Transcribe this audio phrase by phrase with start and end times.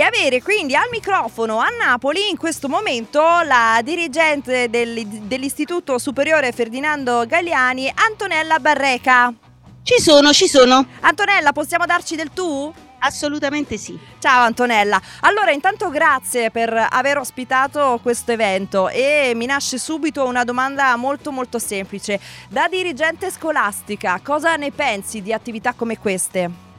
[0.00, 7.26] avere quindi al microfono a Napoli in questo momento la dirigente del, dell'Istituto Superiore Ferdinando
[7.26, 9.32] Galliani, Antonella Barreca.
[9.82, 10.86] Ci sono, ci sono.
[11.00, 12.72] Antonella, possiamo darci del tu?
[13.00, 13.98] Assolutamente sì.
[14.20, 15.00] Ciao Antonella.
[15.20, 21.32] Allora, intanto grazie per aver ospitato questo evento e mi nasce subito una domanda molto
[21.32, 22.20] molto semplice.
[22.48, 26.71] Da dirigente scolastica, cosa ne pensi di attività come queste?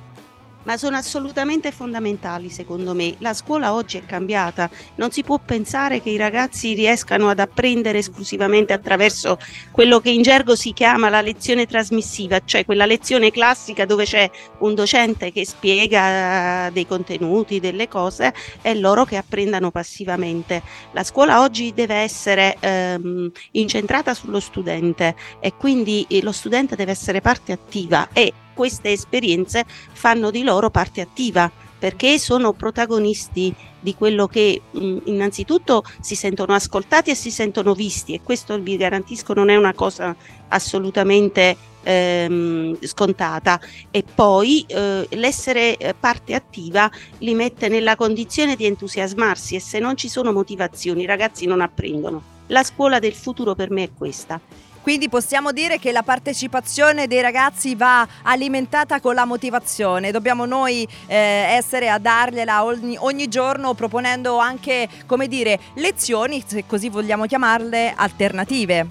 [0.64, 3.16] Ma sono assolutamente fondamentali secondo me.
[3.20, 8.00] La scuola oggi è cambiata, non si può pensare che i ragazzi riescano ad apprendere
[8.00, 9.37] esclusivamente attraverso
[9.71, 14.29] quello che in gergo si chiama la lezione trasmissiva, cioè quella lezione classica dove c'è
[14.60, 20.61] un docente che spiega dei contenuti, delle cose e loro che apprendano passivamente.
[20.92, 27.21] La scuola oggi deve essere ehm, incentrata sullo studente e quindi lo studente deve essere
[27.21, 31.52] parte attiva e queste esperienze fanno di loro parte attiva
[31.84, 38.14] perché sono protagonisti di quello che mh, innanzitutto si sentono ascoltati e si sentono visti
[38.14, 40.16] e questo vi garantisco non è una cosa
[40.48, 43.60] assolutamente ehm, scontata
[43.92, 49.80] e poi eh, l'essere eh, parte attiva li mette nella condizione di entusiasmarsi e se
[49.80, 52.32] non ci sono motivazioni i ragazzi non apprendono.
[52.48, 54.40] La scuola del futuro per me è questa.
[54.84, 60.12] Quindi possiamo dire che la partecipazione dei ragazzi va alimentata con la motivazione.
[60.12, 66.66] Dobbiamo noi eh, essere a dargliela ogni, ogni, giorno proponendo anche, come dire, lezioni, se
[66.67, 68.88] così vogliamo chiamarle, alternative.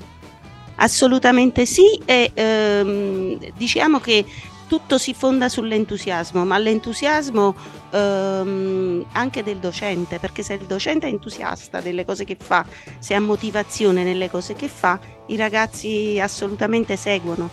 [0.76, 4.24] Assolutamente sì e ehm, diciamo che
[4.72, 7.54] tutto si fonda sull'entusiasmo, ma l'entusiasmo
[7.90, 12.64] ehm, anche del docente, perché se il docente è entusiasta delle cose che fa,
[12.98, 17.50] se ha motivazione nelle cose che fa, i ragazzi assolutamente seguono.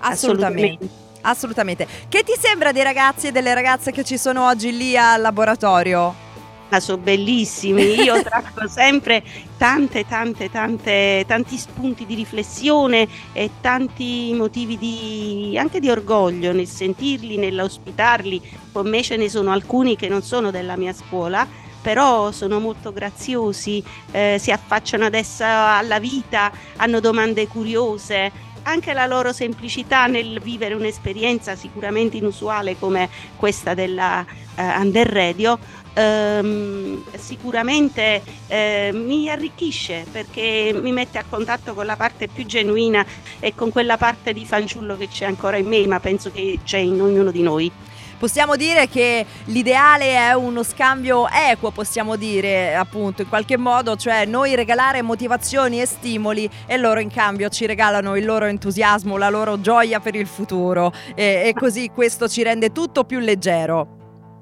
[0.00, 0.86] Assolutamente.
[1.22, 1.86] assolutamente.
[2.06, 6.27] Che ti sembra dei ragazzi e delle ragazze che ci sono oggi lì al laboratorio?
[6.70, 7.94] Ah, sono bellissimi.
[8.02, 9.22] Io tracco sempre
[9.56, 16.66] tante, tante, tante, tanti spunti di riflessione e tanti motivi di, anche di orgoglio nel
[16.66, 18.42] sentirli, nell'ospitarli.
[18.70, 21.46] Con me ce ne sono alcuni che non sono della mia scuola,
[21.80, 28.30] però sono molto graziosi, eh, si affacciano adesso alla vita, hanno domande curiose,
[28.68, 34.24] anche la loro semplicità nel vivere un'esperienza sicuramente inusuale come questa della
[34.56, 35.58] uh, Under Radio
[35.98, 43.04] ehm, sicuramente eh, mi arricchisce perché mi mette a contatto con la parte più genuina
[43.40, 46.78] e con quella parte di fanciullo che c'è ancora in me, ma penso che c'è
[46.78, 47.72] in ognuno di noi.
[48.18, 54.24] Possiamo dire che l'ideale è uno scambio equo, possiamo dire appunto in qualche modo, cioè
[54.24, 59.28] noi regalare motivazioni e stimoli e loro in cambio ci regalano il loro entusiasmo, la
[59.28, 63.96] loro gioia per il futuro e, e così questo ci rende tutto più leggero.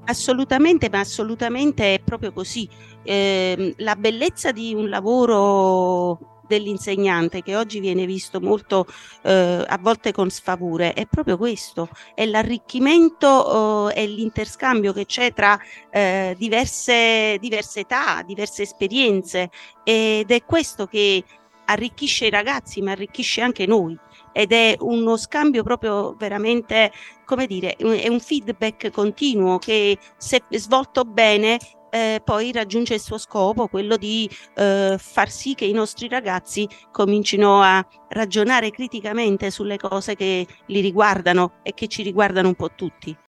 [0.06, 2.66] Assolutamente, ma assolutamente è proprio così.
[3.02, 8.86] Eh, la bellezza di un lavoro dell'insegnante che oggi viene visto molto
[9.22, 15.32] eh, a volte con sfavore è proprio questo, è l'arricchimento eh, e l'interscambio che c'è
[15.32, 15.58] tra
[15.90, 19.50] eh, diverse, diverse età, diverse esperienze.
[19.84, 21.22] Ed è questo che
[21.66, 23.98] arricchisce i ragazzi ma arricchisce anche noi.
[24.32, 26.92] Ed è uno scambio proprio veramente,
[27.24, 31.58] come dire, è un feedback continuo che se svolto bene
[31.96, 36.68] eh, poi raggiunge il suo scopo, quello di eh, far sì che i nostri ragazzi
[36.92, 42.70] comincino a ragionare criticamente sulle cose che li riguardano e che ci riguardano un po'
[42.74, 43.16] tutti.